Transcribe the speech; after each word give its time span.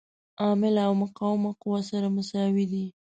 عامله 0.43 0.81
او 0.87 0.93
مقاومه 1.03 1.51
قوه 1.61 1.81
سره 1.91 2.07
مساوي 2.17 2.65
دي. 2.71 2.85